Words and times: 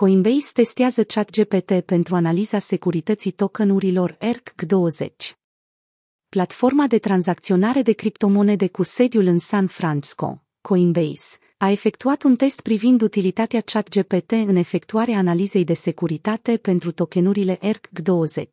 Coinbase 0.00 0.50
testează 0.52 1.04
ChatGPT 1.04 1.80
pentru 1.80 2.14
analiza 2.14 2.58
securității 2.58 3.30
tokenurilor 3.30 4.18
ERC-20. 4.20 5.06
Platforma 6.28 6.86
de 6.86 6.98
tranzacționare 6.98 7.82
de 7.82 7.92
criptomonede 7.92 8.68
cu 8.68 8.82
sediul 8.82 9.26
în 9.26 9.38
San 9.38 9.66
Francisco, 9.66 10.42
Coinbase, 10.60 11.38
a 11.56 11.70
efectuat 11.70 12.22
un 12.22 12.36
test 12.36 12.60
privind 12.60 13.02
utilitatea 13.02 13.60
ChatGPT 13.60 14.30
în 14.30 14.56
efectuarea 14.56 15.18
analizei 15.18 15.64
de 15.64 15.74
securitate 15.74 16.56
pentru 16.56 16.92
tokenurile 16.92 17.58
ERC-20. 17.58 18.44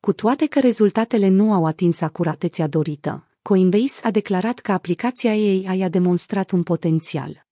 Cu 0.00 0.12
toate 0.12 0.46
că 0.46 0.60
rezultatele 0.60 1.28
nu 1.28 1.52
au 1.52 1.66
atins 1.66 2.00
acuratețea 2.00 2.66
dorită, 2.66 3.28
Coinbase 3.42 4.00
a 4.06 4.10
declarat 4.10 4.58
că 4.58 4.72
aplicația 4.72 5.34
ei 5.34 5.82
a 5.82 5.88
demonstrat 5.88 6.50
un 6.50 6.62
potențial. 6.62 7.45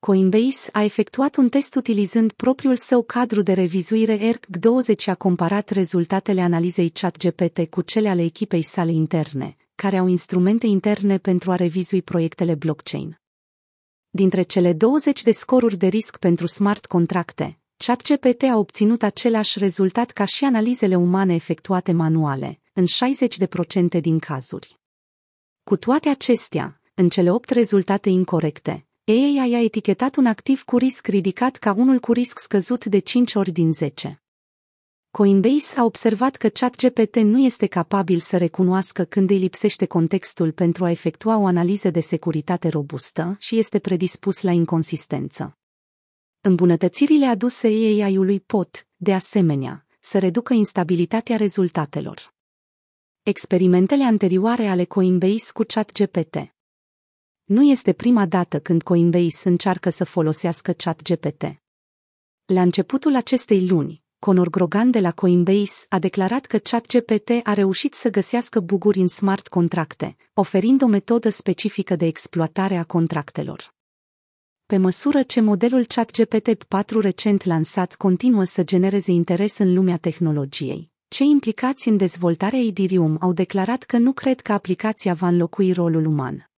Coinbase 0.00 0.70
a 0.72 0.82
efectuat 0.82 1.36
un 1.36 1.48
test 1.48 1.74
utilizând 1.74 2.32
propriul 2.32 2.76
său 2.76 3.02
cadru 3.02 3.42
de 3.42 3.52
revizuire 3.52 4.30
ERC20 4.30 4.98
și 4.98 5.10
a 5.10 5.14
comparat 5.14 5.68
rezultatele 5.68 6.40
analizei 6.40 6.88
ChatGPT 6.88 7.66
cu 7.70 7.80
cele 7.82 8.08
ale 8.08 8.22
echipei 8.22 8.62
sale 8.62 8.92
interne, 8.92 9.56
care 9.74 9.96
au 9.96 10.06
instrumente 10.06 10.66
interne 10.66 11.18
pentru 11.18 11.50
a 11.50 11.54
revizui 11.54 12.02
proiectele 12.02 12.54
blockchain. 12.54 13.20
Dintre 14.10 14.42
cele 14.42 14.72
20 14.72 15.22
de 15.22 15.30
scoruri 15.30 15.76
de 15.76 15.86
risc 15.86 16.16
pentru 16.18 16.46
smart 16.46 16.86
contracte, 16.86 17.58
ChatGPT 17.76 18.42
a 18.42 18.56
obținut 18.56 19.02
același 19.02 19.58
rezultat 19.58 20.10
ca 20.10 20.24
și 20.24 20.44
analizele 20.44 20.96
umane 20.96 21.34
efectuate 21.34 21.92
manuale, 21.92 22.60
în 22.72 22.84
60% 23.96 24.00
din 24.00 24.18
cazuri. 24.18 24.78
Cu 25.64 25.76
toate 25.76 26.08
acestea, 26.08 26.80
în 26.94 27.08
cele 27.08 27.30
8 27.30 27.50
rezultate 27.50 28.08
incorrecte, 28.08 28.84
AI 29.10 29.54
a 29.54 29.58
etichetat 29.58 30.16
un 30.16 30.26
activ 30.26 30.62
cu 30.62 30.76
risc 30.76 31.06
ridicat 31.06 31.56
ca 31.56 31.72
unul 31.72 31.98
cu 31.98 32.12
risc 32.12 32.38
scăzut 32.38 32.84
de 32.84 32.98
5 32.98 33.34
ori 33.34 33.50
din 33.50 33.72
10. 33.72 34.22
Coinbase 35.10 35.78
a 35.78 35.84
observat 35.84 36.36
că 36.36 36.48
ChatGPT 36.48 37.16
nu 37.16 37.38
este 37.38 37.66
capabil 37.66 38.20
să 38.20 38.36
recunoască 38.36 39.04
când 39.04 39.30
îi 39.30 39.38
lipsește 39.38 39.86
contextul 39.86 40.52
pentru 40.52 40.84
a 40.84 40.90
efectua 40.90 41.36
o 41.36 41.46
analiză 41.46 41.90
de 41.90 42.00
securitate 42.00 42.68
robustă 42.68 43.36
și 43.38 43.58
este 43.58 43.78
predispus 43.78 44.42
la 44.42 44.50
inconsistență. 44.50 45.58
Îmbunătățirile 46.40 47.26
aduse 47.26 47.66
AI-ului 47.66 48.40
pot, 48.40 48.86
de 48.96 49.14
asemenea, 49.14 49.86
să 50.00 50.18
reducă 50.18 50.54
instabilitatea 50.54 51.36
rezultatelor. 51.36 52.34
Experimentele 53.22 54.04
anterioare 54.04 54.66
ale 54.66 54.84
Coinbase 54.84 55.52
cu 55.52 55.62
ChatGPT 55.66 56.36
nu 57.50 57.62
este 57.62 57.92
prima 57.92 58.26
dată 58.26 58.60
când 58.60 58.82
Coinbase 58.82 59.48
încearcă 59.48 59.90
să 59.90 60.04
folosească 60.04 60.72
ChatGPT. 60.72 61.44
La 62.44 62.62
începutul 62.62 63.14
acestei 63.16 63.66
luni, 63.66 64.02
Conor 64.18 64.50
Grogan 64.50 64.90
de 64.90 65.00
la 65.00 65.12
Coinbase 65.12 65.86
a 65.88 65.98
declarat 65.98 66.46
că 66.46 66.58
ChatGPT 66.58 67.30
a 67.42 67.52
reușit 67.52 67.94
să 67.94 68.10
găsească 68.10 68.60
buguri 68.60 68.98
în 68.98 69.08
smart 69.08 69.48
contracte, 69.48 70.16
oferind 70.34 70.82
o 70.82 70.86
metodă 70.86 71.28
specifică 71.28 71.96
de 71.96 72.06
exploatare 72.06 72.76
a 72.76 72.84
contractelor. 72.84 73.74
Pe 74.66 74.76
măsură 74.76 75.22
ce 75.22 75.40
modelul 75.40 75.84
ChatGPT 75.84 76.64
4 76.64 77.00
recent 77.00 77.44
lansat 77.44 77.94
continuă 77.94 78.44
să 78.44 78.64
genereze 78.64 79.10
interes 79.10 79.58
în 79.58 79.74
lumea 79.74 79.96
tehnologiei, 79.96 80.90
cei 81.08 81.30
implicați 81.30 81.88
în 81.88 81.96
dezvoltarea 81.96 82.58
Ethereum 82.58 83.16
au 83.20 83.32
declarat 83.32 83.82
că 83.82 83.98
nu 83.98 84.12
cred 84.12 84.40
că 84.40 84.52
aplicația 84.52 85.14
va 85.14 85.28
înlocui 85.28 85.72
rolul 85.72 86.06
uman. 86.06 86.49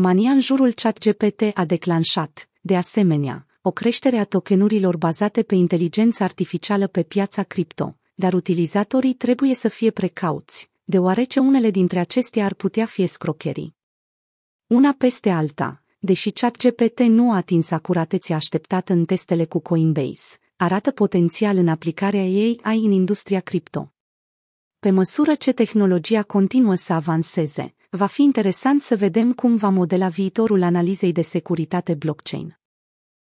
Mania 0.00 0.30
în 0.30 0.40
jurul 0.40 0.72
ChatGPT 0.72 1.42
a 1.54 1.64
declanșat, 1.64 2.48
de 2.60 2.76
asemenea, 2.76 3.46
o 3.62 3.70
creștere 3.70 4.16
a 4.16 4.24
tokenurilor 4.24 4.96
bazate 4.96 5.42
pe 5.42 5.54
inteligență 5.54 6.22
artificială 6.22 6.86
pe 6.86 7.02
piața 7.02 7.42
cripto, 7.42 7.96
dar 8.14 8.34
utilizatorii 8.34 9.14
trebuie 9.14 9.54
să 9.54 9.68
fie 9.68 9.90
precauți, 9.90 10.70
deoarece 10.84 11.40
unele 11.40 11.70
dintre 11.70 11.98
acestea 11.98 12.44
ar 12.44 12.54
putea 12.54 12.86
fi 12.86 13.02
escrocherii. 13.02 13.74
Una 14.66 14.92
peste 14.92 15.30
alta, 15.30 15.82
deși 15.98 16.30
ChatGPT 16.30 17.00
nu 17.00 17.32
a 17.32 17.36
atins 17.36 17.70
acuratețea 17.70 18.36
așteptată 18.36 18.92
în 18.92 19.04
testele 19.04 19.44
cu 19.44 19.58
Coinbase, 19.58 20.38
arată 20.56 20.90
potențial 20.90 21.56
în 21.56 21.68
aplicarea 21.68 22.24
ei 22.24 22.60
ai 22.62 22.84
în 22.84 22.92
industria 22.92 23.40
cripto. 23.40 23.92
Pe 24.78 24.90
măsură 24.90 25.34
ce 25.34 25.52
tehnologia 25.52 26.22
continuă 26.22 26.74
să 26.74 26.92
avanseze, 26.92 27.74
va 27.92 28.06
fi 28.06 28.22
interesant 28.22 28.80
să 28.80 28.96
vedem 28.96 29.32
cum 29.32 29.56
va 29.56 29.68
modela 29.68 30.08
viitorul 30.08 30.62
analizei 30.62 31.12
de 31.12 31.22
securitate 31.22 31.94
blockchain. 31.94 32.59